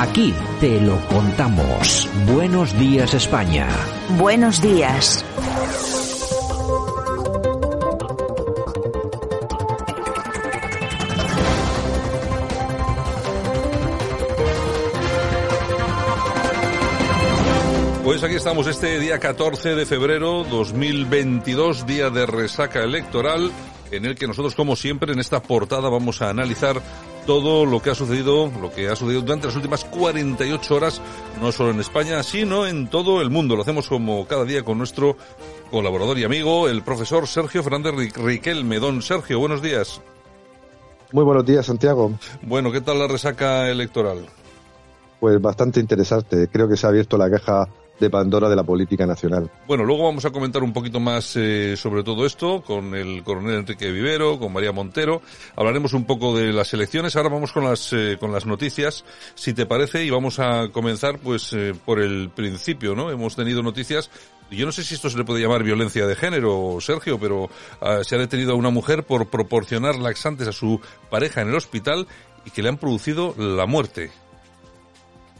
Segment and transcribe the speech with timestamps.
[0.00, 2.08] Aquí te lo contamos.
[2.26, 3.68] Buenos días España.
[4.16, 5.22] Buenos días.
[18.02, 23.52] Pues aquí estamos este día 14 de febrero 2022, día de resaca electoral,
[23.90, 26.80] en el que nosotros, como siempre, en esta portada vamos a analizar
[27.26, 31.00] todo lo que ha sucedido, lo que ha sucedido durante las últimas 48 horas,
[31.40, 33.56] no solo en España, sino en todo el mundo.
[33.56, 35.16] Lo hacemos como cada día con nuestro
[35.70, 38.78] colaborador y amigo, el profesor Sergio Fernández Riquelme.
[38.78, 40.00] Don Sergio, buenos días.
[41.12, 42.12] Muy buenos días, Santiago.
[42.42, 44.26] Bueno, ¿qué tal la resaca electoral?
[45.18, 46.48] Pues bastante interesante.
[46.48, 47.68] Creo que se ha abierto la caja
[48.00, 49.50] de Pandora de la política nacional.
[49.68, 53.58] Bueno, luego vamos a comentar un poquito más eh, sobre todo esto con el coronel
[53.58, 55.20] Enrique Vivero, con María Montero.
[55.54, 57.14] Hablaremos un poco de las elecciones.
[57.14, 59.04] Ahora vamos con las eh, con las noticias,
[59.34, 63.10] si te parece, y vamos a comenzar pues eh, por el principio, ¿no?
[63.10, 64.10] Hemos tenido noticias
[64.50, 67.48] yo no sé si esto se le puede llamar violencia de género, Sergio, pero
[67.80, 71.54] ah, se ha detenido a una mujer por proporcionar laxantes a su pareja en el
[71.54, 72.08] hospital
[72.44, 74.10] y que le han producido la muerte.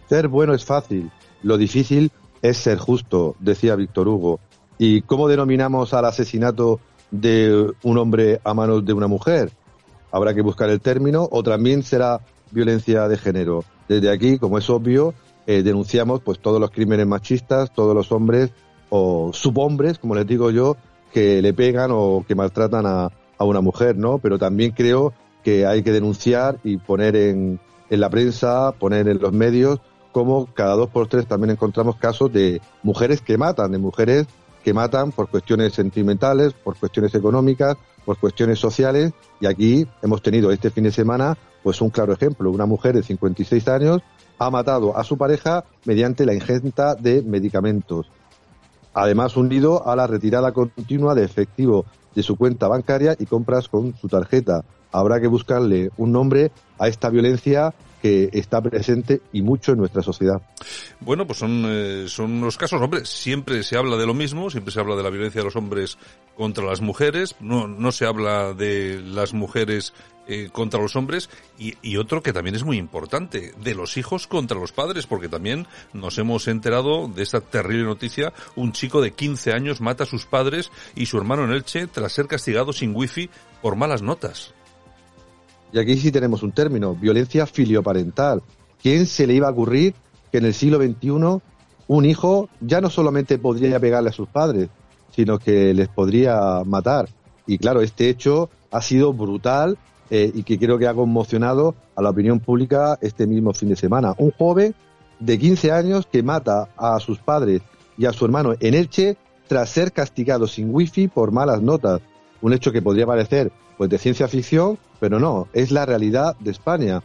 [0.08, 1.10] Ser bueno es fácil.
[1.42, 4.40] Lo difícil es ser justo, decía Víctor Hugo.
[4.78, 9.50] ¿Y cómo denominamos al asesinato de un hombre a manos de una mujer?
[10.10, 13.64] Habrá que buscar el término o también será violencia de género.
[13.88, 15.14] Desde aquí, como es obvio,
[15.46, 18.50] eh, denunciamos pues todos los crímenes machistas, todos los hombres
[18.88, 20.76] o subhombres, como les digo yo,
[21.12, 24.18] que le pegan o que maltratan a, a una mujer, ¿no?
[24.18, 29.18] Pero también creo que hay que denunciar y poner en, en la prensa, poner en
[29.18, 29.80] los medios
[30.12, 34.26] como cada dos por tres también encontramos casos de mujeres que matan, de mujeres
[34.64, 39.12] que matan por cuestiones sentimentales, por cuestiones económicas, por cuestiones sociales.
[39.40, 42.50] Y aquí hemos tenido este fin de semana pues un claro ejemplo.
[42.50, 44.02] Una mujer de 56 años
[44.38, 48.10] ha matado a su pareja mediante la ingesta de medicamentos.
[48.92, 53.94] Además, unido a la retirada continua de efectivo de su cuenta bancaria y compras con
[53.96, 54.64] su tarjeta.
[54.90, 60.02] Habrá que buscarle un nombre a esta violencia que está presente y mucho en nuestra
[60.02, 60.40] sociedad.
[61.00, 64.72] Bueno, pues son, eh, son los casos, hombre, siempre se habla de lo mismo, siempre
[64.72, 65.98] se habla de la violencia de los hombres
[66.36, 69.92] contra las mujeres, no, no se habla de las mujeres
[70.26, 71.28] eh, contra los hombres
[71.58, 75.28] y, y, otro que también es muy importante, de los hijos contra los padres, porque
[75.28, 80.06] también nos hemos enterado de esta terrible noticia, un chico de 15 años mata a
[80.06, 83.28] sus padres y su hermano en Elche tras ser castigado sin wifi
[83.60, 84.54] por malas notas.
[85.72, 88.42] Y aquí sí tenemos un término, violencia filioparental.
[88.82, 89.94] ¿Quién se le iba a ocurrir
[90.32, 91.40] que en el siglo XXI
[91.88, 94.68] un hijo ya no solamente podría pegarle a sus padres,
[95.14, 97.08] sino que les podría matar?
[97.46, 99.78] Y claro, este hecho ha sido brutal
[100.10, 103.76] eh, y que creo que ha conmocionado a la opinión pública este mismo fin de
[103.76, 104.14] semana.
[104.18, 104.74] Un joven
[105.20, 107.62] de 15 años que mata a sus padres
[107.96, 109.16] y a su hermano en Elche
[109.46, 112.00] tras ser castigado sin wifi por malas notas.
[112.40, 116.50] Un hecho que podría parecer pues de ciencia ficción, pero no, es la realidad de
[116.50, 117.02] España.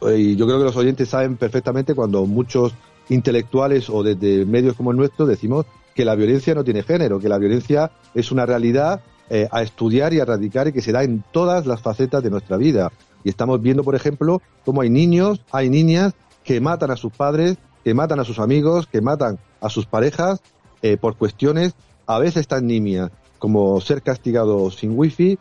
[0.00, 2.72] Y yo creo que los oyentes saben perfectamente cuando muchos
[3.08, 7.28] intelectuales o desde medios como el nuestro decimos que la violencia no tiene género, que
[7.28, 11.02] la violencia es una realidad eh, a estudiar y a erradicar y que se da
[11.02, 12.90] en todas las facetas de nuestra vida.
[13.24, 16.14] Y estamos viendo, por ejemplo, cómo hay niños, hay niñas
[16.44, 20.40] que matan a sus padres, que matan a sus amigos, que matan a sus parejas
[20.82, 21.74] eh, por cuestiones
[22.06, 25.38] a veces tan nimias como ser castigado sin wifi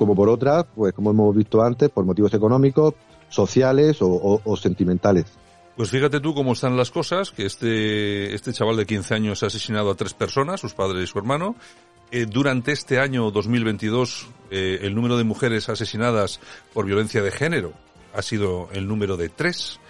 [0.00, 2.94] como por otras, pues como hemos visto antes, por motivos económicos,
[3.28, 5.26] sociales o, sentimentales.
[5.76, 9.48] Pues fíjate tú cómo están las cosas, que este, este chaval de 15 años ha
[9.48, 11.54] asesinado a tres personas, sus padres y su hermano.
[12.10, 16.40] Eh, durante este año 2022, eh, el número de mujeres asesinadas
[16.72, 17.74] por violencia de género
[18.14, 19.80] ha sido el número de tres.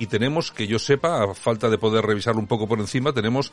[0.00, 3.52] Y tenemos, que yo sepa, a falta de poder revisarlo un poco por encima, tenemos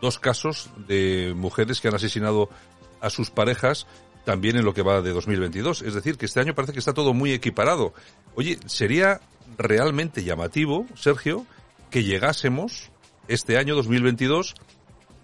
[0.00, 2.48] dos casos de mujeres que han asesinado
[3.00, 3.86] a sus parejas
[4.28, 5.80] también en lo que va de 2022.
[5.80, 7.94] Es decir, que este año parece que está todo muy equiparado.
[8.34, 9.22] Oye, sería
[9.56, 11.46] realmente llamativo, Sergio,
[11.90, 12.90] que llegásemos
[13.26, 14.54] este año 2022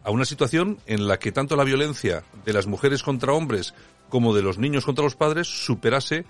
[0.05, 3.75] a una situación en la que tanto la violencia de las mujeres contra hombres
[4.09, 6.25] como de los niños contra los padres superase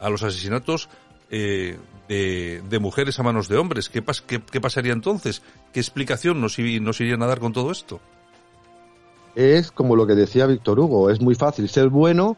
[0.00, 0.88] a los asesinatos
[1.30, 1.78] eh,
[2.08, 3.90] de, mujeres a manos de hombres.
[3.90, 4.02] ¿Qué,
[4.50, 5.42] qué, pasaría entonces?
[5.74, 8.00] ¿Qué explicación nos, nos irían a dar con todo esto?
[9.34, 12.36] Es como lo que decía Víctor Hugo, es muy fácil ser bueno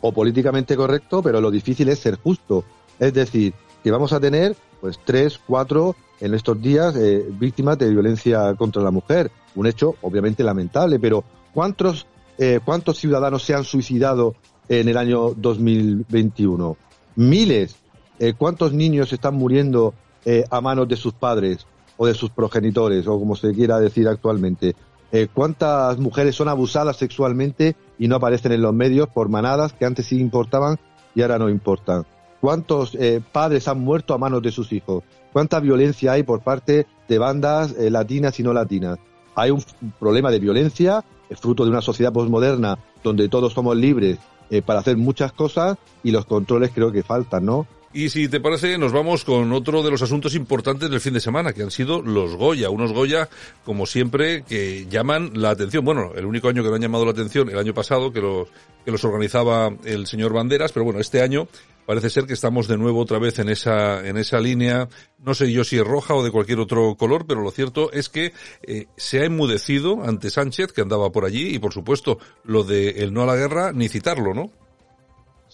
[0.00, 2.64] o políticamente correcto, pero lo difícil es ser justo.
[2.98, 7.90] Es decir, que vamos a tener pues tres, cuatro en estos días eh, víctimas de
[7.90, 9.30] violencia contra la mujer.
[9.54, 11.24] Un hecho obviamente lamentable, pero
[11.54, 12.06] ¿cuántos,
[12.38, 14.34] eh, cuántos ciudadanos se han suicidado
[14.68, 16.76] en el año 2021?
[17.16, 17.76] Miles.
[18.18, 19.94] Eh, ¿Cuántos niños están muriendo
[20.26, 21.66] eh, a manos de sus padres
[21.98, 24.74] o de sus progenitores, o como se quiera decir actualmente.
[25.12, 29.84] Eh, ¿Cuántas mujeres son abusadas sexualmente y no aparecen en los medios por manadas que
[29.84, 30.78] antes sí importaban
[31.14, 32.04] y ahora no importan?
[32.40, 35.04] ¿Cuántos eh, padres han muerto a manos de sus hijos?
[35.32, 38.98] ¿Cuánta violencia hay por parte de bandas eh, latinas y no latinas?
[39.34, 39.62] Hay un
[39.98, 41.04] problema de violencia,
[41.40, 44.18] fruto de una sociedad posmoderna donde todos somos libres
[44.66, 47.66] para hacer muchas cosas y los controles creo que faltan, ¿no?
[47.94, 51.20] Y si te parece, nos vamos con otro de los asuntos importantes del fin de
[51.20, 52.68] semana, que han sido los Goya.
[52.68, 53.28] Unos Goya,
[53.64, 55.84] como siempre, que llaman la atención.
[55.84, 58.48] Bueno, el único año que no han llamado la atención, el año pasado, que los,
[58.84, 61.46] que los organizaba el señor Banderas, pero bueno, este año
[61.86, 64.88] parece ser que estamos de nuevo otra vez en esa, en esa línea.
[65.24, 68.08] No sé yo si es roja o de cualquier otro color, pero lo cierto es
[68.08, 68.32] que
[68.64, 73.04] eh, se ha enmudecido ante Sánchez, que andaba por allí, y por supuesto, lo de
[73.04, 74.50] el no a la guerra, ni citarlo, ¿no?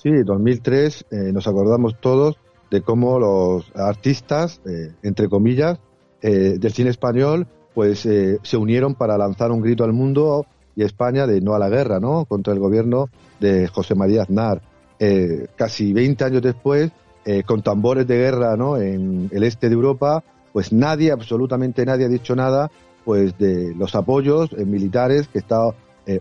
[0.03, 2.39] Sí, 2003 eh, nos acordamos todos
[2.71, 5.79] de cómo los artistas, eh, entre comillas,
[6.23, 11.27] eh, del cine español, pues se unieron para lanzar un grito al mundo y España
[11.27, 12.25] de no a la guerra, ¿no?
[12.25, 14.61] Contra el gobierno de José María Aznar.
[15.57, 16.91] casi 20 años después,
[17.47, 18.77] con tambores de guerra, ¿no?
[18.77, 22.71] En el este de Europa, pues nadie, absolutamente nadie ha dicho nada,
[23.05, 25.61] pues de los apoyos militares que está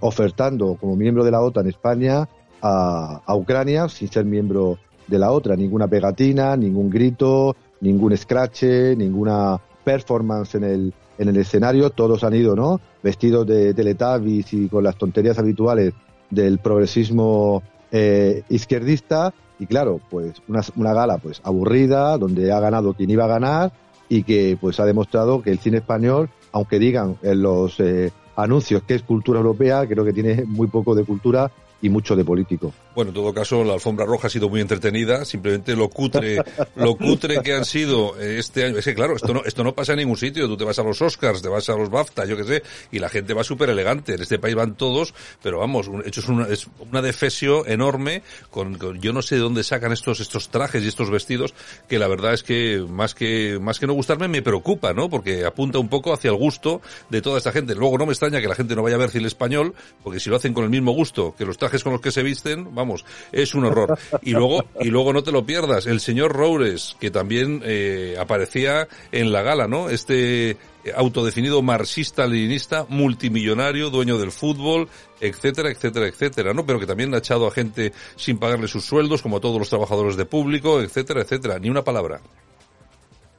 [0.01, 2.29] ofertando como miembro de la OTAN España
[2.61, 4.77] a, Ucrania sin ser miembro
[5.07, 5.55] de la otra.
[5.55, 8.63] Ninguna pegatina, ningún grito, ningún scratch,
[8.97, 11.89] ninguna performance en el, en el escenario.
[11.89, 12.79] Todos han ido, ¿no?
[13.01, 15.93] Vestidos de teletubbies y con las tonterías habituales
[16.29, 19.33] del progresismo eh, izquierdista.
[19.59, 23.71] Y claro, pues una, una gala pues aburrida, donde ha ganado quien iba a ganar
[24.09, 28.83] y que pues ha demostrado que el cine español, aunque digan en los eh, anuncios
[28.83, 32.73] que es cultura europea, creo que tiene muy poco de cultura y mucho de político.
[32.93, 36.43] Bueno, en todo caso, la alfombra roja ha sido muy entretenida, simplemente lo cutre,
[36.75, 38.77] lo cutre que han sido eh, este año.
[38.77, 40.47] Es que claro, esto no, esto no pasa en ningún sitio.
[40.47, 42.99] Tú te vas a los Oscars, te vas a los BAFTA, yo qué sé, y
[42.99, 44.15] la gente va súper elegante.
[44.15, 48.77] En este país van todos, pero vamos, hecho es una, es una defesio enorme con,
[48.99, 51.53] yo no sé de dónde sacan estos, estos trajes y estos vestidos,
[51.87, 55.09] que la verdad es que más que, más que no gustarme me preocupa, ¿no?
[55.09, 57.75] Porque apunta un poco hacia el gusto de toda esta gente.
[57.75, 59.73] Luego no me extraña que la gente no vaya a ver cine español,
[60.03, 62.23] porque si lo hacen con el mismo gusto que los trajes con los que se
[62.23, 63.97] visten, vamos, es un horror.
[64.21, 68.87] Y luego, y luego no te lo pierdas, el señor Roures, que también eh, aparecía
[69.11, 69.89] en la gala, ¿no?
[69.89, 70.57] Este
[70.95, 74.87] autodefinido marxista-leninista, multimillonario, dueño del fútbol,
[75.19, 76.65] etcétera, etcétera, etcétera, ¿no?
[76.65, 79.69] Pero que también ha echado a gente sin pagarle sus sueldos, como a todos los
[79.69, 81.59] trabajadores de público, etcétera, etcétera.
[81.59, 82.21] Ni una palabra.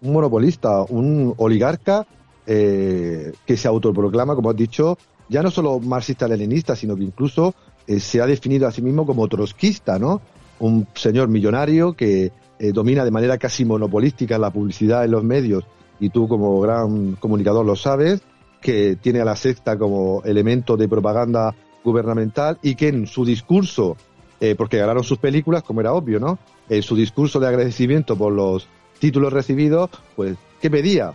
[0.02, 2.06] Un monopolista, un oligarca
[2.46, 4.98] eh, que se autoproclama, como has dicho,
[5.28, 7.54] ya no solo marxista-leninista, sino que incluso
[7.86, 10.20] eh, se ha definido a sí mismo como trotskista, ¿no?
[10.58, 15.64] Un señor millonario que eh, domina de manera casi monopolística la publicidad en los medios
[15.98, 18.22] y tú como gran comunicador lo sabes,
[18.60, 23.96] que tiene a la sexta como elemento de propaganda gubernamental y que en su discurso,
[24.40, 26.38] eh, porque ganaron sus películas, como era obvio, ¿no?
[26.68, 28.68] En su discurso de agradecimiento por los
[28.98, 31.12] títulos recibidos, pues, ¿qué pedía?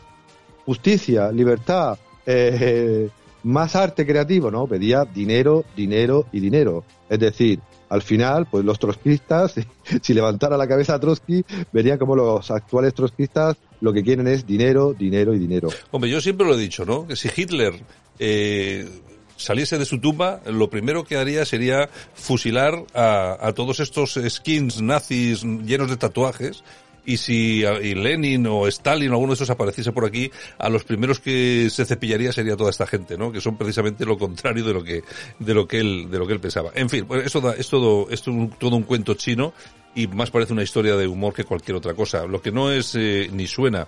[0.65, 3.09] Justicia, libertad, eh,
[3.45, 4.65] más arte creativo, ¿no?
[4.65, 6.83] Pedía dinero, dinero y dinero.
[7.07, 7.59] Es decir,
[7.89, 9.53] al final, pues los trotskistas,
[10.01, 14.47] si levantara la cabeza a Trotsky, verían como los actuales trotskistas lo que quieren es
[14.47, 15.69] dinero, dinero y dinero.
[15.91, 17.07] Hombre, yo siempre lo he dicho, ¿no?
[17.07, 17.73] Que si Hitler
[18.17, 18.89] eh,
[19.35, 24.81] saliese de su tumba, lo primero que haría sería fusilar a, a todos estos skins
[24.81, 26.63] nazis llenos de tatuajes
[27.05, 31.19] y si Lenin o Stalin o alguno de esos apareciese por aquí, a los primeros
[31.19, 33.31] que se cepillaría sería toda esta gente, ¿no?
[33.31, 35.03] Que son precisamente lo contrario de lo que,
[35.39, 36.71] de lo que él, de lo que él pensaba.
[36.75, 39.53] En fin, pues eso es todo, es todo un cuento chino
[39.95, 42.25] y más parece una historia de humor que cualquier otra cosa.
[42.25, 43.87] Lo que no es eh, ni suena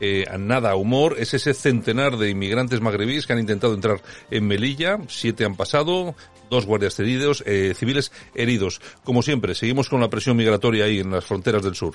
[0.00, 4.46] eh, a nada humor es ese centenar de inmigrantes magrebíes que han intentado entrar en
[4.46, 4.98] Melilla.
[5.08, 6.14] Siete han pasado,
[6.48, 8.80] dos guardias heridos, eh, civiles heridos.
[9.02, 11.94] Como siempre, seguimos con la presión migratoria ahí en las fronteras del sur.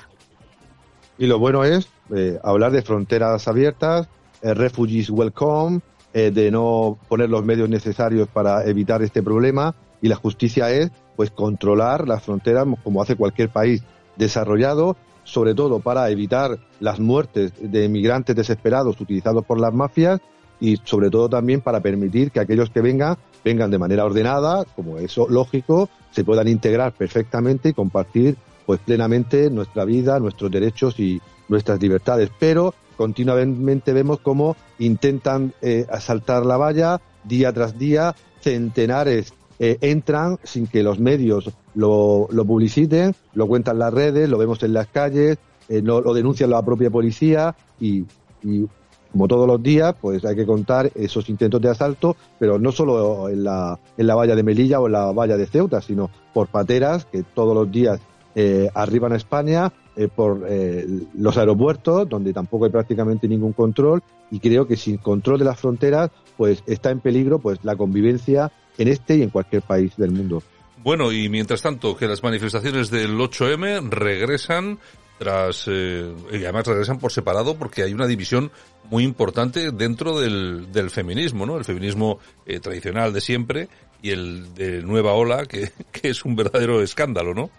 [1.17, 4.07] Y lo bueno es eh, hablar de fronteras abiertas,
[4.41, 5.81] eh, refugees welcome,
[6.13, 9.75] eh, de no poner los medios necesarios para evitar este problema.
[10.01, 13.83] Y la justicia es, pues, controlar las fronteras como hace cualquier país
[14.17, 20.19] desarrollado, sobre todo para evitar las muertes de inmigrantes desesperados utilizados por las mafias
[20.59, 24.97] y sobre todo también para permitir que aquellos que vengan vengan de manera ordenada, como
[24.97, 31.21] es lógico, se puedan integrar perfectamente y compartir pues plenamente nuestra vida, nuestros derechos y
[31.49, 32.29] nuestras libertades.
[32.39, 40.39] Pero continuamente vemos cómo intentan eh, asaltar la valla día tras día, centenares eh, entran
[40.43, 44.87] sin que los medios lo, lo, publiciten, lo cuentan las redes, lo vemos en las
[44.87, 45.37] calles,
[45.69, 48.03] eh, no lo denuncia la propia policía y,
[48.43, 48.67] y
[49.11, 53.29] como todos los días, pues hay que contar esos intentos de asalto, pero no solo
[53.29, 56.47] en la, en la valla de Melilla o en la valla de Ceuta, sino por
[56.47, 57.99] pateras que todos los días
[58.35, 64.01] eh, arriban a España, eh, por eh, los aeropuertos, donde tampoco hay prácticamente ningún control,
[64.31, 68.51] y creo que sin control de las fronteras, pues está en peligro pues la convivencia
[68.77, 70.41] en este y en cualquier país del mundo.
[70.83, 74.79] Bueno, y mientras tanto, que las manifestaciones del 8M regresan
[75.17, 78.51] tras eh, y además regresan por separado porque hay una división
[78.89, 81.57] muy importante dentro del, del feminismo, ¿no?
[81.57, 83.69] El feminismo eh, tradicional de siempre
[84.01, 87.49] y el de nueva ola que, que, es un verdadero escándalo, ¿no?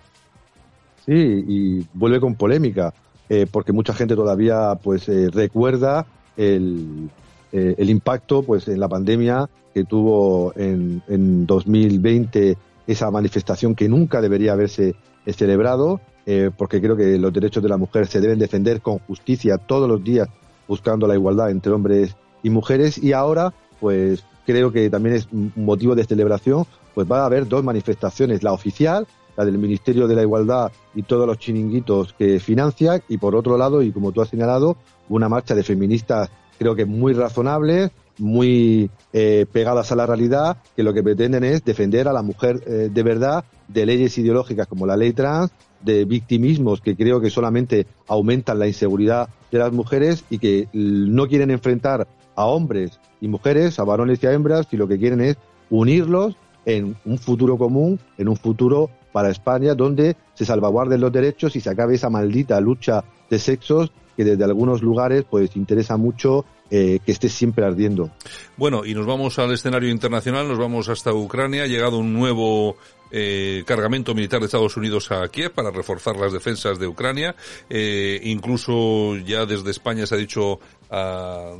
[1.04, 2.94] Sí, y vuelve con polémica
[3.28, 6.06] eh, porque mucha gente todavía pues eh, recuerda
[6.36, 7.10] el,
[7.52, 12.56] eh, el impacto pues en la pandemia que tuvo en, en 2020
[12.86, 14.94] esa manifestación que nunca debería haberse
[15.26, 19.58] celebrado eh, porque creo que los derechos de la mujer se deben defender con justicia
[19.58, 20.28] todos los días,
[20.66, 22.96] buscando la igualdad entre hombres y mujeres.
[23.02, 27.62] Y ahora, pues creo que también es motivo de celebración, pues va a haber dos
[27.62, 33.02] manifestaciones, la oficial, la del Ministerio de la Igualdad y todos los chiringuitos que financia,
[33.08, 34.76] y por otro lado, y como tú has señalado,
[35.08, 40.82] una marcha de feministas creo que muy razonable, muy eh, pegadas a la realidad, que
[40.82, 44.86] lo que pretenden es defender a la mujer eh, de verdad de leyes ideológicas como
[44.86, 45.50] la ley trans,
[45.82, 51.26] de victimismos que creo que solamente aumentan la inseguridad de las mujeres y que no
[51.28, 55.20] quieren enfrentar a hombres y mujeres, a varones y a hembras, y lo que quieren
[55.20, 55.36] es
[55.70, 61.54] unirlos en un futuro común, en un futuro para España donde se salvaguarden los derechos
[61.54, 66.44] y se acabe esa maldita lucha de sexos que desde algunos lugares pues interesa mucho
[66.68, 68.10] eh, que esté siempre ardiendo.
[68.56, 72.76] Bueno, y nos vamos al escenario internacional, nos vamos hasta Ucrania, ha llegado un nuevo
[73.16, 77.36] eh, cargamento militar de Estados Unidos a Kiev para reforzar las defensas de Ucrania.
[77.70, 80.58] Eh, incluso ya desde España se ha dicho
[80.90, 81.54] a,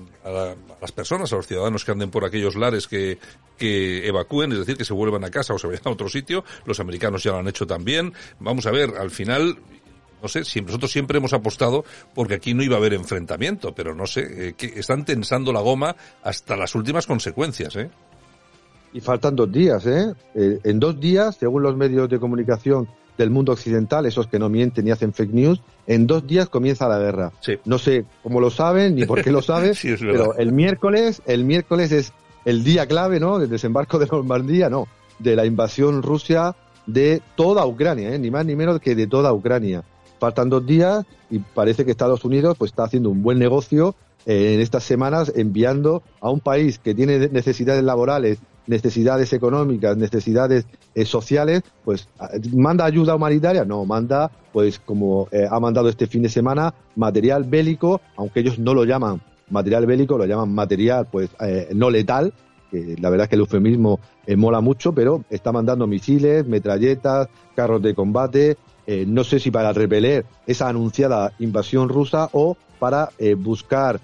[0.81, 3.19] las personas, a los ciudadanos que anden por aquellos lares que,
[3.57, 6.45] que evacúen, es decir, que se vuelvan a casa o se vayan a otro sitio.
[6.65, 8.13] Los americanos ya lo han hecho también.
[8.41, 9.57] Vamos a ver, al final,
[10.21, 11.85] no sé, si nosotros siempre hemos apostado
[12.17, 15.61] porque aquí no iba a haber enfrentamiento, pero no sé, eh, que están tensando la
[15.61, 15.95] goma
[16.25, 17.91] hasta las últimas consecuencias, ¿eh?
[18.95, 20.15] Y faltan dos días, ¿eh?
[20.37, 20.61] ¿eh?
[20.63, 24.85] En dos días, según los medios de comunicación del mundo occidental, esos que no mienten
[24.85, 27.33] ni hacen fake news, en dos días comienza la guerra.
[27.41, 27.59] Sí.
[27.65, 31.45] No sé cómo lo saben ni por qué lo saben, sí, pero el miércoles, el
[31.45, 32.13] miércoles es
[32.45, 33.41] el día clave, ¿no?
[33.41, 34.87] Del desembarco de Normandía, no,
[35.19, 36.55] de la invasión Rusia
[36.87, 38.19] de toda Ucrania, ¿eh?
[38.19, 39.83] ni más ni menos que de toda Ucrania.
[40.21, 43.97] Faltan dos días y parece que Estados Unidos pues está haciendo un buen negocio
[44.27, 50.67] eh, en estas semanas enviando a un país que tiene necesidades laborales necesidades económicas, necesidades
[50.95, 52.09] eh, sociales, pues
[52.53, 57.45] manda ayuda humanitaria, no, manda, pues como eh, ha mandado este fin de semana, material
[57.45, 62.33] bélico, aunque ellos no lo llaman material bélico, lo llaman material pues eh, no letal,
[62.71, 67.29] que la verdad es que el eufemismo eh, mola mucho, pero está mandando misiles, metralletas,
[67.55, 68.57] carros de combate,
[68.87, 73.99] eh, no sé si para repeler esa anunciada invasión rusa o para buscar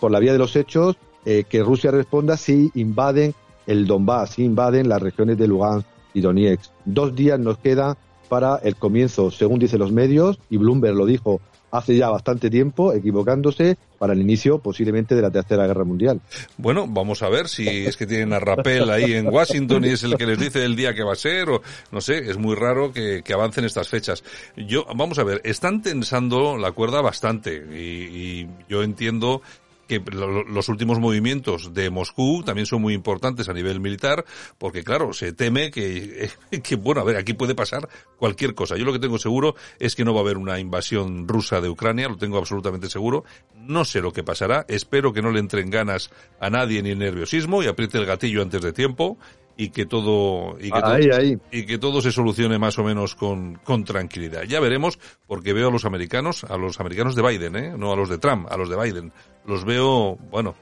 [0.00, 3.34] por la vía de los hechos que Rusia responda si invaden
[3.68, 6.72] el Donbass, invaden las regiones de Lugansk y Donetsk.
[6.84, 7.96] Dos días nos quedan
[8.28, 12.94] para el comienzo, según dicen los medios, y Bloomberg lo dijo hace ya bastante tiempo,
[12.94, 16.20] equivocándose para el inicio posiblemente de la Tercera Guerra Mundial.
[16.56, 20.02] Bueno, vamos a ver si es que tienen a Rappel ahí en Washington y es
[20.02, 22.54] el que les dice el día que va a ser, o no sé, es muy
[22.54, 24.24] raro que, que avancen estas fechas.
[24.56, 29.42] Yo, vamos a ver, están tensando la cuerda bastante y, y yo entiendo
[29.88, 34.24] que los últimos movimientos de Moscú también son muy importantes a nivel militar,
[34.58, 36.30] porque claro, se teme que,
[36.62, 38.76] que, bueno, a ver, aquí puede pasar cualquier cosa.
[38.76, 41.68] Yo lo que tengo seguro es que no va a haber una invasión rusa de
[41.68, 43.24] Ucrania, lo tengo absolutamente seguro.
[43.56, 47.62] No sé lo que pasará, espero que no le entren ganas a nadie ni nerviosismo
[47.62, 49.18] y apriete el gatillo antes de tiempo
[49.60, 51.38] y que todo y que, ahí, todo, ahí.
[51.50, 54.44] y que todo se solucione más o menos con, con tranquilidad.
[54.44, 57.74] Ya veremos, porque veo a los americanos, a los americanos de Biden, ¿eh?
[57.76, 59.12] no a los de Trump, a los de Biden.
[59.44, 60.54] Los veo, bueno,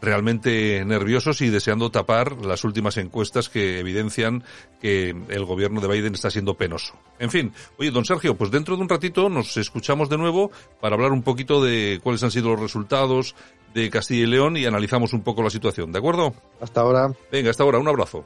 [0.00, 4.44] realmente nerviosos y deseando tapar las últimas encuestas que evidencian
[4.80, 6.94] que el gobierno de Biden está siendo penoso.
[7.18, 10.50] En fin, oye, don Sergio, pues dentro de un ratito nos escuchamos de nuevo
[10.80, 13.34] para hablar un poquito de cuáles han sido los resultados
[13.74, 16.34] de Castilla y León y analizamos un poco la situación, ¿de acuerdo?
[16.60, 17.12] Hasta ahora.
[17.30, 18.24] Venga, hasta ahora, un abrazo.